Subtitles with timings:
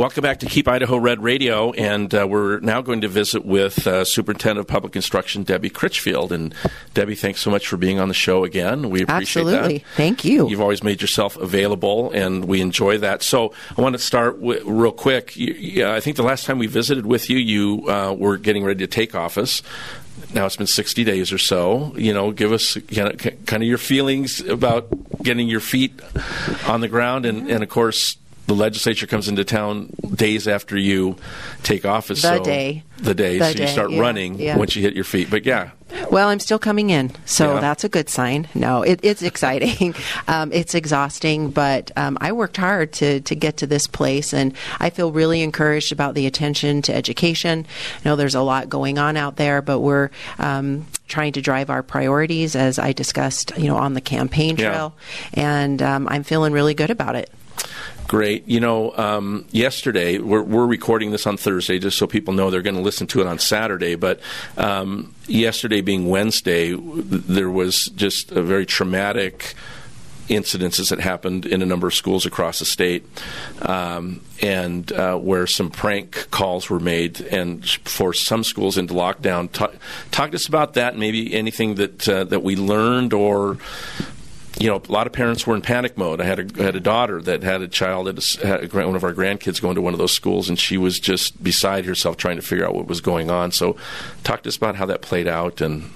[0.00, 3.86] Welcome back to Keep Idaho Red Radio, and uh, we're now going to visit with
[3.86, 6.32] uh, Superintendent of Public Instruction Debbie Critchfield.
[6.32, 6.54] And
[6.94, 8.88] Debbie, thanks so much for being on the show again.
[8.88, 9.78] We appreciate Absolutely.
[9.78, 9.86] that.
[9.96, 10.48] Thank you.
[10.48, 13.22] You've always made yourself available, and we enjoy that.
[13.22, 15.36] So I want to start w- real quick.
[15.36, 18.64] You, yeah, I think the last time we visited with you, you uh, were getting
[18.64, 19.60] ready to take office.
[20.32, 21.92] Now it's been 60 days or so.
[21.94, 24.88] You know, give us kind of, kind of your feelings about
[25.22, 26.00] getting your feet
[26.66, 31.16] on the ground, and, and of course, the legislature comes into town days after you
[31.62, 32.22] take office.
[32.22, 32.82] The so day.
[32.98, 33.38] The day.
[33.38, 34.56] The so you start yeah, running yeah.
[34.56, 35.30] once you hit your feet.
[35.30, 35.70] But yeah,
[36.10, 37.60] Well, I'm still coming in, so Yeah.
[37.60, 38.48] that's a good sign.
[38.54, 39.94] No, it, it's exciting.
[40.28, 44.52] um, it's exhausting, but um, I worked hard to, to get to this place, and
[44.78, 47.66] I feel really encouraged about the attention to education.
[48.04, 51.70] I know there's a lot going on out there, but we're um, trying to drive
[51.70, 54.94] our priorities, as I discussed, you know, on the campaign trail,
[55.34, 57.30] and um, I'm feeling really good about it.
[58.08, 58.48] Great.
[58.48, 62.60] You know, um, yesterday, we're, we're recording this on Thursday just so people know they're
[62.60, 63.94] going to listen to it on Saturday.
[63.94, 64.20] But
[64.56, 69.54] um, yesterday, being Wednesday, there was just a very traumatic
[70.30, 73.04] incidences that happened in a number of schools across the state,
[73.62, 79.50] um, and uh, where some prank calls were made and forced some schools into lockdown.
[79.50, 79.74] Talk,
[80.10, 80.92] talk to us about that.
[80.92, 83.58] and Maybe anything that uh, that we learned or
[84.60, 86.20] you know, a lot of parents were in panic mode.
[86.20, 89.02] I had a, I had a daughter that had a child, that had one of
[89.02, 92.36] our grandkids going to one of those schools, and she was just beside herself trying
[92.36, 93.52] to figure out what was going on.
[93.52, 93.76] So,
[94.22, 95.90] talk to us about how that played out and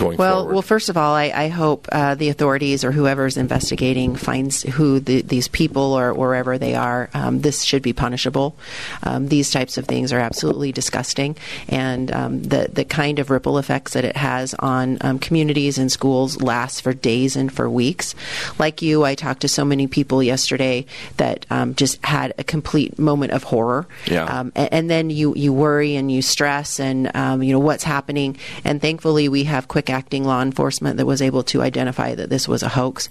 [0.00, 0.52] Well, forward.
[0.52, 5.00] well, first of all, I, I hope uh, the authorities or whoever's investigating finds who
[5.00, 7.10] the, these people or wherever they are.
[7.14, 8.56] Um, this should be punishable.
[9.02, 11.36] Um, these types of things are absolutely disgusting,
[11.68, 15.90] and um, the the kind of ripple effects that it has on um, communities and
[15.90, 18.14] schools lasts for days and for weeks.
[18.58, 20.86] Like you, I talked to so many people yesterday
[21.16, 23.86] that um, just had a complete moment of horror.
[24.06, 24.24] Yeah.
[24.24, 27.84] Um, a- and, then you, you worry and you stress and um, you know what's
[27.84, 32.30] happening and thankfully we have quick acting law enforcement that was able to identify that
[32.30, 33.08] this was a hoax.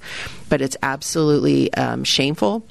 [0.50, 2.64] But it's absolutely um, shameful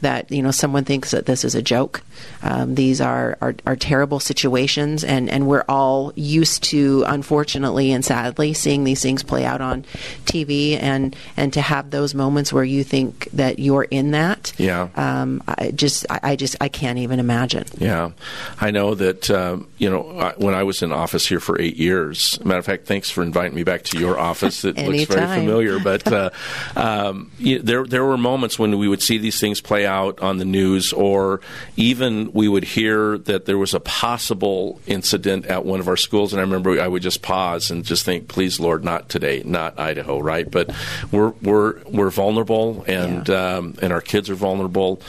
[0.00, 2.02] that you know someone thinks that this is a joke
[2.42, 8.04] um, these are, are are terrible situations and and we're all used to unfortunately and
[8.04, 9.84] sadly seeing these things play out on
[10.24, 14.88] TV and and to have those moments where you think that you're in that Yeah.
[14.96, 18.10] um, I just I, I just I can't even imagine Yeah,
[18.60, 19.30] I know that.
[19.30, 22.42] Um, you know, when I was in office here for eight years.
[22.44, 24.64] Matter of fact, thanks for inviting me back to your office.
[24.64, 25.78] It looks very familiar.
[25.78, 26.30] But uh,
[26.74, 30.38] um, you there there were moments when we would see these things play out on
[30.38, 31.40] the news, or
[31.76, 36.32] even we would hear that there was a possible incident at one of our schools,
[36.32, 39.78] and I remember I would just pause and just think, "Please, Lord, not today, not
[39.78, 40.50] Idaho." Right?
[40.50, 40.74] But
[41.10, 45.00] we're we're we're vulnerable, and um, and our kids are vulnerable.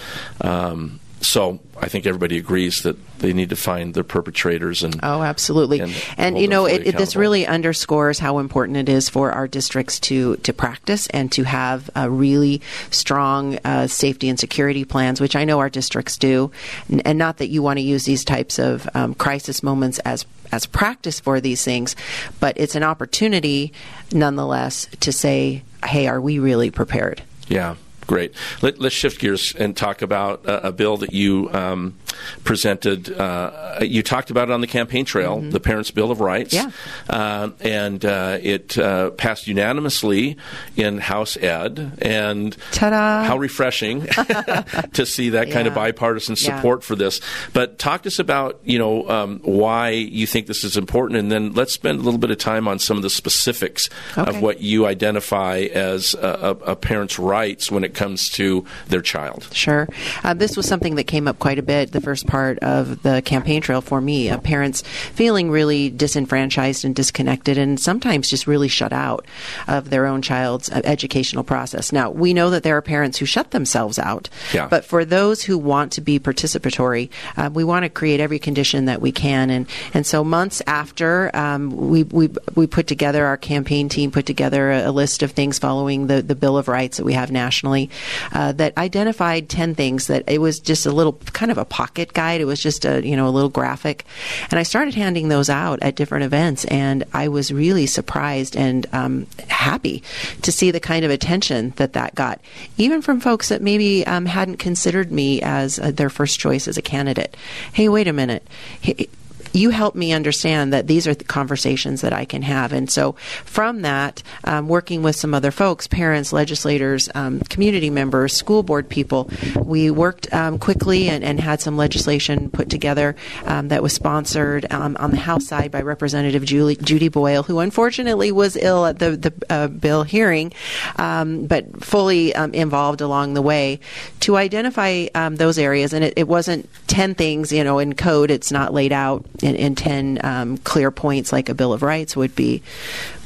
[0.42, 5.22] Um, so I think everybody agrees that they need to find the perpetrators and Oh,
[5.22, 5.82] absolutely.
[5.82, 9.48] And And, you know, it, it, this really underscores how important it is for our
[9.48, 12.62] districts to to practice and to have uh, really
[12.92, 16.52] strong uh, safety and security plans, which I know our districts do.
[16.92, 20.26] N- And not that you want to use these types of um, crisis moments as
[20.52, 21.96] as practice for these things,
[22.40, 23.74] but it's an opportunity,
[24.14, 27.76] nonetheless, to say, "Hey, are we really prepared?" Yeah,
[28.08, 28.34] great.
[28.62, 31.96] Let, let's shift gears and talk about a, a bill that you um,
[32.44, 33.12] presented.
[33.12, 36.54] Uh, you talked about it on the campaign trail, the Parents' Bill of Rights.
[36.54, 36.72] Yeah.
[37.10, 40.38] Uh, and uh, it uh, passed unanimously
[40.76, 41.94] in House Ed.
[42.02, 43.24] And Ta-da.
[43.26, 44.02] how refreshing
[44.94, 45.92] to see that kind of Yeah.
[45.92, 46.56] bipartisan Yeah.
[46.58, 47.20] support for this.
[47.54, 51.32] But talk to us about you know um, why you think this is important, and
[51.32, 54.62] then let's spend a little bit of time on some of the specifics of what
[54.62, 59.48] you identify as a, a, a parent's rights when it comes to their child.
[59.52, 59.90] Sure.
[60.24, 63.22] Uh, this was something that came up quite a bit the first part of the
[63.24, 64.30] campaign trail for me.
[64.30, 64.82] Uh, parents
[65.14, 69.26] feeling really disenfranchised and disconnected and sometimes just really shut out
[69.68, 71.92] of their own child's uh, educational process.
[71.92, 74.68] Now, we know that there are parents who shut themselves out, Yeah.
[74.68, 78.86] but for those who want to be participatory, uh, we want to create every condition
[78.86, 79.50] that we can.
[79.50, 84.26] And, and so months after um, we, we, we put together, our campaign team put
[84.26, 87.32] together a, a list of things following the, the Bill of Rights that we have
[87.32, 87.87] nationally
[88.34, 92.14] uh, that identified 10 things that it was just a little kind of a pocket
[92.14, 92.42] guide.
[92.42, 94.06] It was just a, you know, a little graphic.
[94.50, 98.86] And I started handing those out at different events and I was really surprised and
[98.94, 100.04] um, happy
[100.42, 102.40] to see the kind of attention that that got,
[102.78, 106.78] even from folks that maybe um, hadn't considered me as uh, their first choice as
[106.78, 107.36] a candidate.
[107.74, 108.48] Hey, wait a minute.
[108.82, 109.08] Hey,
[109.54, 112.74] you help me understand that these are the conversations that I can have.
[112.74, 113.14] And so,
[113.46, 118.90] from that, um, working with some other folks, parents, legislators, um, community members, school board
[118.90, 123.16] people, we worked um, quickly and, and, had some legislation put together
[123.46, 127.60] um, that was sponsored um, on the House side by Representative Julie, Judy Boyle, who
[127.60, 130.52] unfortunately was ill at the, the uh, bill hearing,
[130.98, 133.80] um, but fully involved along the way
[134.22, 135.94] to identify those areas.
[135.94, 139.56] And it, it wasn't 10 things, you know, in code, it's not laid out in,
[139.56, 142.64] in 10 um, clear points like a Bill of Rights would be.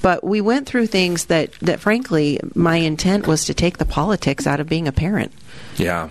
[0.01, 4.47] But we went through things that, that, frankly, my intent was to take the politics
[4.47, 5.31] out of being a parent.
[5.77, 6.09] Yeah.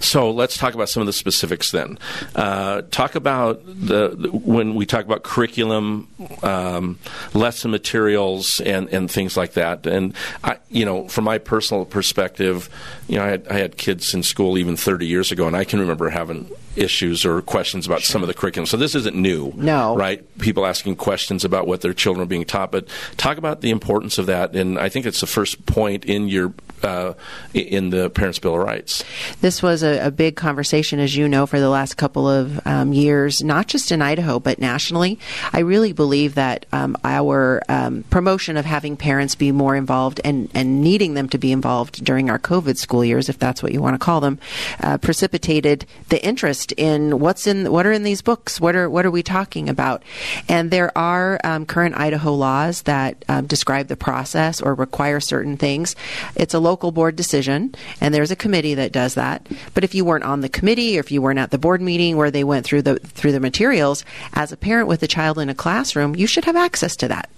[0.00, 1.98] So let's talk about some of the specifics then.
[2.34, 6.08] Uh, talk about the, the, when we talk about curriculum,
[6.42, 6.98] um,
[7.34, 9.86] lesson materials, and, and things like that.
[9.86, 10.14] And
[10.44, 12.70] I, you know, from my personal perspective,
[13.08, 15.64] you know, I had, I had kids in school even 30 years ago, and I
[15.64, 16.48] can remember having
[16.78, 18.12] issues or questions about sure.
[18.12, 18.66] some of the curriculum.
[18.66, 20.24] So this isn't new, no, right?
[20.38, 24.18] People asking questions about what their children are being taught, but talk about the importance
[24.18, 24.54] of that.
[24.54, 26.52] And I think it's the first point in your
[26.82, 27.14] uh,
[27.54, 29.04] in the Parents' Bill of Rights.
[29.40, 32.92] This was a, a, big conversation, as you know, for the last couple of um,
[32.92, 35.18] years, not just in Idaho, but nationally.
[35.52, 40.50] I really believe that um, our um, promotion of having parents be more involved and,
[40.54, 43.80] and needing them to be involved during our COVID school years, if that's what you
[43.80, 44.38] want to call them,
[44.82, 49.06] uh, precipitated the interest in what's in what are in these books, what are what
[49.06, 50.02] are we talking about,
[50.48, 55.56] and there are um, current Idaho laws that um, describe the process or require certain
[55.56, 55.96] things.
[56.34, 59.46] It's a local board decision, and there's a committee that does that.
[59.74, 62.16] But if you weren't on the committee or if you weren't at the board meeting
[62.16, 64.04] where they went through the through the materials,
[64.34, 67.28] as a parent with a child in a classroom, you should have access to that.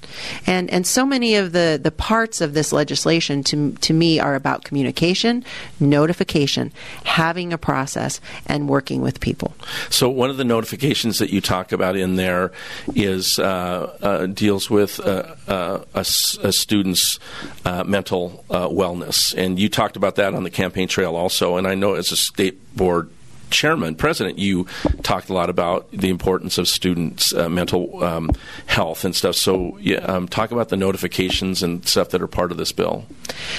[0.46, 4.34] And and so many of the the parts of this legislation to to me are
[4.34, 5.44] about communication,
[5.78, 6.72] notification,
[7.04, 9.54] having a process, and working with people.
[9.88, 12.52] So one of the notifications that you talk about in there
[12.94, 16.00] is uh, uh, deals with uh, uh a,
[16.42, 17.18] a, student's
[17.64, 21.56] uh, mental uh, wellness and you talked about that on the campaign trail also.
[21.56, 23.10] And I know as a state board
[23.50, 24.66] chairman, president, you
[25.02, 28.30] talked a lot about the importance of students' uh, mental um,
[28.66, 29.34] health and stuff.
[29.34, 33.06] So, yeah, um, talk about the notifications and stuff that are part of this bill.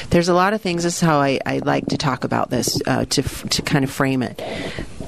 [0.10, 0.84] There's a lot of things.
[0.84, 3.92] This is how I, I like to talk about this uh, to to kind of
[3.92, 4.42] frame it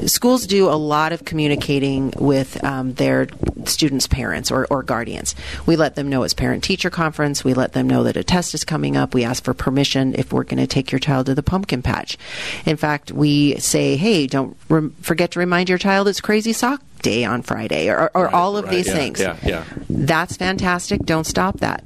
[0.08, 3.28] schools do a lot of communicating with um, their
[3.66, 5.36] students' parents or, or guardians.
[5.66, 7.44] We let them know it's parent teacher conference.
[7.44, 9.14] We let them know that a test is coming up.
[9.14, 12.18] We ask for permission if we're going to take your child to the pumpkin patch.
[12.66, 16.82] In fact, we say, hey, don't re- forget to remind your child it's crazy sock
[17.02, 19.20] day on Friday or, or right, all of right, these yeah, things.
[19.20, 19.66] Yeah, yeah.
[19.90, 21.02] That's fantastic.
[21.04, 21.84] Don't stop that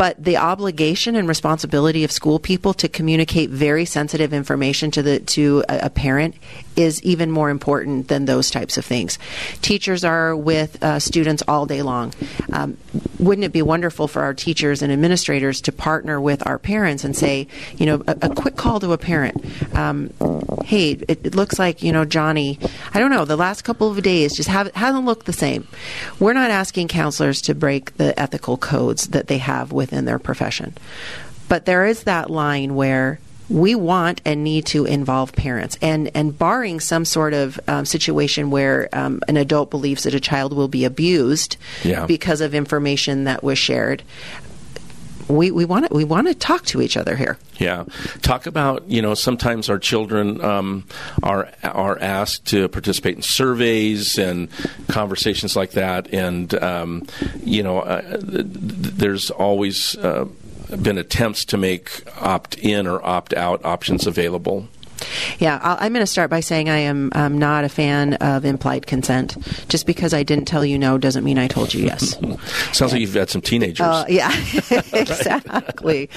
[0.00, 5.20] but the obligation and responsibility of school people to communicate very sensitive information to the
[5.20, 6.34] to a, a parent
[6.82, 9.18] is even more important than those types of things.
[9.62, 12.12] Teachers are with uh, students all day long.
[12.52, 12.76] Um,
[13.18, 17.16] wouldn't it be wonderful for our teachers and administrators to partner with our parents and
[17.16, 17.46] say,
[17.76, 19.44] you know, a, a quick call to a parent.
[19.76, 20.12] Um,
[20.64, 22.58] hey, it, it, looks like you know Johnny.
[22.94, 23.24] I don't know.
[23.24, 25.66] The last couple of days just have, hasn't looked the same.
[26.18, 30.76] We're not asking counselors to break the ethical codes that they have within their profession,
[31.48, 33.18] but there is that line where
[33.50, 35.76] we want and need to involve parents.
[35.82, 40.20] And, and barring some sort of um, situation where um, an adult believes that a
[40.20, 42.06] child will be abused yeah.
[42.06, 44.04] because of information that was shared,
[45.30, 47.38] we, we want to we want to talk to each other here.
[47.58, 47.84] Yeah,
[48.22, 50.84] talk about you know sometimes our children um,
[51.22, 54.48] are are asked to participate in surveys and
[54.88, 57.06] conversations like that, and um,
[57.44, 60.26] you know uh, th- th- there's always uh,
[60.82, 64.68] been attempts to make opt in or opt out options available.
[65.38, 68.44] Yeah, i am going to start by saying I am um, not a fan of
[68.44, 69.36] implied consent.
[69.68, 72.10] Just because I didn't tell you no doesn't mean I told you yes.
[72.72, 73.86] Sounds and, like you've had some teenagers.
[73.86, 74.30] Uh, yeah,
[74.92, 76.10] exactly.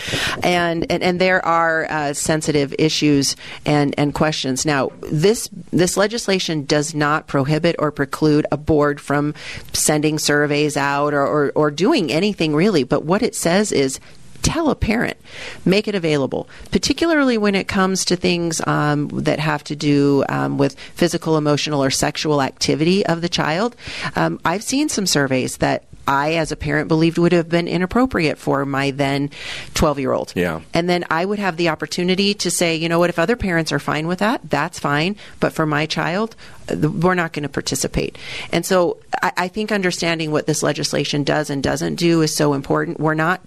[0.43, 4.65] and, and and there are uh, sensitive issues and and questions.
[4.65, 9.33] Now, this this legislation does not prohibit or preclude a board from
[9.73, 12.83] sending surveys out or, or, or doing anything really.
[12.83, 13.99] But what it says is
[14.43, 15.17] tell a parent,
[15.65, 20.57] make it available, particularly when it comes to things um, that have to do um,
[20.57, 23.75] with physical, emotional, or sexual activity of the child.
[24.15, 28.37] Um, I've seen some surveys that I, as a parent, believed would have been inappropriate
[28.37, 29.29] for my then
[29.73, 30.33] 12 year old.
[30.35, 30.61] Yeah.
[30.73, 33.71] And then I would have the opportunity to say, you know what, if other parents
[33.71, 35.15] are fine with that, that's fine.
[35.39, 36.35] But for my child,
[36.69, 38.17] we're not going to participate.
[38.51, 42.53] And so I, I think understanding what this legislation does and doesn't do is so
[42.53, 42.99] important.
[42.99, 43.41] We're not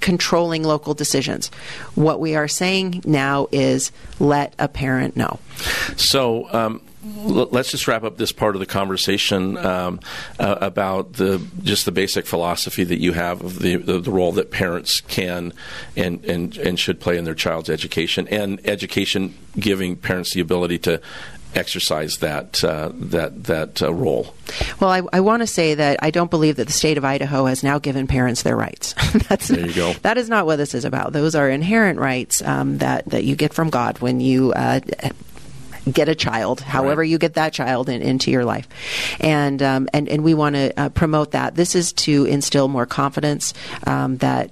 [0.00, 1.48] controlling local decisions.
[1.94, 5.38] What we are saying now is let a parent know.
[5.96, 10.00] So, um, let's just wrap up this part of the conversation um,
[10.38, 14.32] uh, about the just the basic philosophy that you have of the, the, the, role
[14.32, 15.52] that parents can
[15.96, 20.78] and, and and should play in their child's education and education giving parents the ability
[20.78, 21.00] to
[21.54, 24.34] exercise that uh, that that uh, role.
[24.80, 27.46] Well, I, I want to say that I don't believe that the state of Idaho
[27.46, 28.94] has now given parents their rights.
[29.28, 29.92] That's there you go.
[30.02, 31.12] That is not what this is about.
[31.12, 34.80] Those are inherent rights um, that that you get from God when you uh,
[35.90, 37.08] get a child, however right.
[37.08, 38.68] you get that child in, into your life,
[39.20, 41.54] and um, and and we want to uh, promote that.
[41.54, 43.54] This is to instill more confidence
[43.86, 44.50] um, that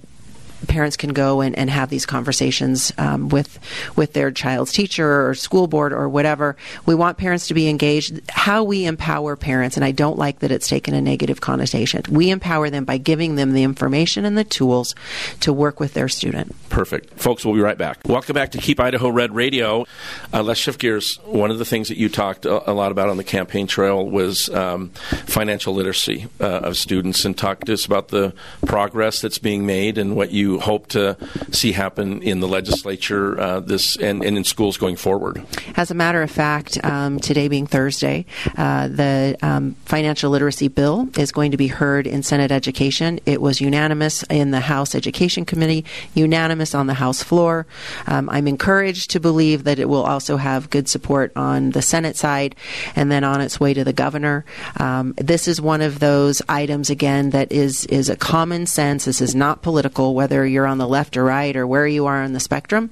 [0.67, 3.59] parents can go and, and have these conversations um, with
[3.97, 6.57] with their child's teacher or school board or whatever.
[6.87, 8.21] We want parents to be engaged.
[8.29, 12.03] How we empower parents, and I don't like that it's taken a negative connotation.
[12.11, 14.95] We empower them by giving them the information and the tools
[15.41, 16.55] to work with their student.
[16.69, 17.45] Perfect, folks.
[17.45, 18.01] We'll be right back.
[18.07, 19.87] Welcome back to Keep Idaho Red Radio.
[20.33, 21.17] Uh, let's shift gears.
[21.25, 24.09] One of the things that you talked a, a lot about on the campaign trail
[24.09, 24.91] was um,
[25.27, 28.35] financial literacy uh, of students, and talk to us about the
[28.67, 31.19] progress that's being made and what you hope to
[31.51, 35.45] see happen in the legislature uh, this and, and, in schools going forward?
[35.77, 38.25] As a matter of fact, um, today being Thursday,
[38.57, 43.21] uh, the um, financial literacy bill is going to be heard in Senate Education.
[43.27, 47.67] It was unanimous in the House Education Committee, unanimous on the House floor.
[48.07, 52.17] Um, I'm encouraged to believe that it will also have good support on the Senate
[52.17, 52.55] side
[52.97, 54.45] and then on its way to the governor.
[54.79, 59.05] Um, this is one of those items again that is is a common sense.
[59.05, 62.07] This is not political, whether whether you're on the left or right or where you
[62.07, 62.91] are on the spectrum.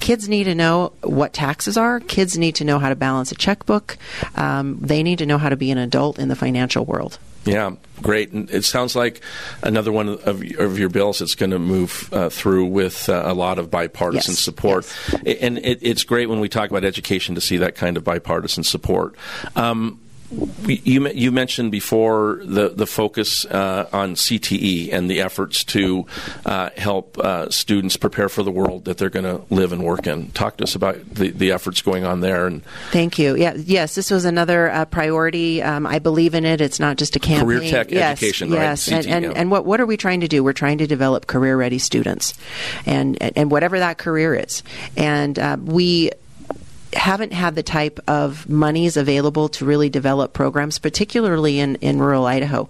[0.00, 2.00] Kids need to know what taxes are.
[2.00, 3.96] Kids need to know how to balance a checkbook.
[4.34, 7.20] Um, they need to know how to be an adult in the financial world.
[7.44, 8.32] Yeah, great.
[8.32, 9.20] And it sounds like
[9.62, 13.34] another one of, of your bills that's going to move uh, through with uh, a
[13.34, 14.92] lot of bipartisan yes, support.
[15.22, 15.38] Yes.
[15.40, 18.64] And it, it's great when we talk about education to see that kind of bipartisan
[18.64, 19.14] support.
[19.54, 20.00] Um,
[20.66, 26.06] you, you mentioned before the, the focus uh, on CTE and the efforts to
[26.46, 30.06] uh, help uh, students prepare for the world that they're going to live and work
[30.06, 30.30] in.
[30.30, 32.46] Talk to us about the, the efforts going on there.
[32.46, 33.36] And Thank you.
[33.36, 35.62] Yeah, yes, this was another uh, priority.
[35.62, 36.60] Um, I believe in it.
[36.60, 37.44] It's not just a campaign.
[37.44, 38.56] Career tech yes, education, yes.
[38.56, 38.96] right?
[38.96, 40.42] Yes, and, and, and, what, what are we trying to do?
[40.42, 42.34] We're trying to develop career ready students,
[42.86, 44.62] and, and whatever that career is.
[44.96, 46.10] And uh, we
[46.94, 52.26] haven't had the type of monies available to really develop programs, particularly in, in rural
[52.26, 52.68] Idaho.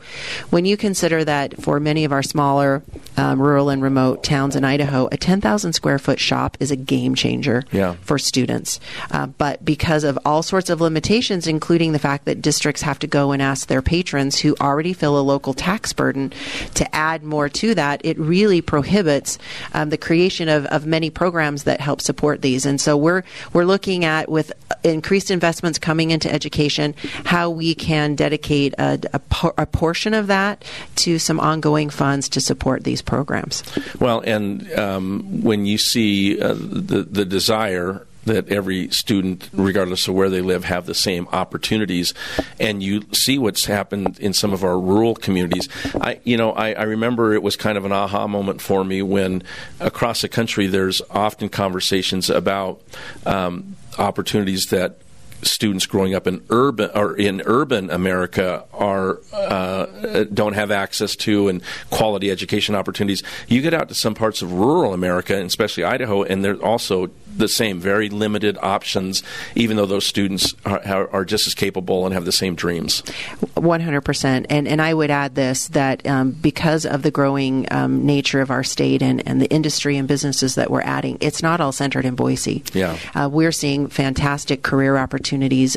[0.51, 2.83] When you consider that for many of our smaller
[3.17, 7.15] um, rural and remote towns in Idaho, a 10,000 square foot shop is a game
[7.15, 7.95] changer yeah.
[8.03, 8.81] for students.
[9.11, 13.07] Uh, but because of all sorts of limitations, including the fact that districts have to
[13.07, 16.33] go and ask their patrons who already feel a local tax burden
[16.75, 19.39] to add more to that, it really prohibits
[19.75, 22.65] um, the creation of, of many programs that help support these.
[22.65, 24.53] And so we're, we're looking at at with
[24.85, 29.21] increased investments coming into education, how we can dedicate a, a,
[29.59, 30.65] a, portion of that
[30.97, 33.63] to some ongoing funds to support these programs.
[33.99, 40.15] Well, and um, when you see uh, the the desire that every student, regardless of
[40.15, 42.15] where they live, have the same opportunities.
[42.61, 45.69] And you see what's happened in some of our rural communities.
[46.01, 49.03] I, you know, I, I remember it was kind of an aha moment for me
[49.03, 49.43] when
[49.81, 52.81] across the country there's often conversations about
[53.27, 54.99] um, opportunities that
[55.43, 61.49] students growing up in urban or in urban America are uh, don't have access to
[61.49, 63.23] and quality education opportunities.
[63.49, 67.11] You get out to some parts of rural America, and especially Idaho, and there's also
[67.35, 69.23] the same, very limited options,
[69.55, 73.03] even though those students are, are just as capable and have the same dreams.
[73.57, 74.47] 100%.
[74.51, 78.51] And, and I would add this that um, because of the growing um, nature of
[78.51, 82.05] our state and, and the industry and businesses that we're adding, it's not all centered
[82.05, 82.63] in Boise.
[82.75, 82.99] Yeah.
[83.15, 85.32] Uh, we're seeing fantastic career opportunities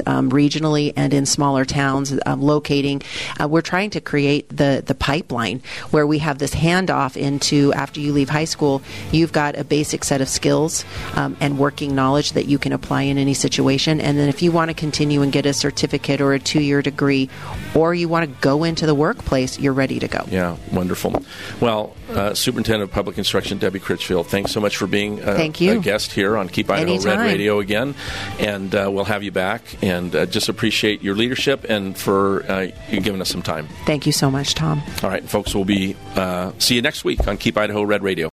[0.05, 3.01] um, regionally and in smaller towns um, locating.
[3.39, 7.99] Uh, we're trying to create the, the pipeline where we have this handoff into after
[7.99, 8.81] you leave high school,
[9.11, 10.85] you've got a basic set of skills
[11.15, 14.01] um, and working knowledge that you can apply in any situation.
[14.01, 16.81] And then if you want to continue and get a certificate or a two year
[16.81, 17.29] degree,
[17.73, 20.25] or you want to go into the workplace, you're ready to go.
[20.29, 21.23] Yeah, wonderful.
[21.59, 25.61] Well, uh, Superintendent of Public Instruction Debbie Critchfield, thanks so much for being a, Thank
[25.61, 25.79] you.
[25.79, 27.19] a guest here on Keep Idaho Anytime.
[27.19, 27.95] Red Radio again.
[28.39, 29.44] And uh, we'll have you back.
[29.81, 33.67] And uh, just appreciate your leadership and for uh, giving us some time.
[33.85, 34.81] Thank you so much, Tom.
[35.03, 38.29] All right, folks, we'll be uh, see you next week on Keep Idaho Red Radio.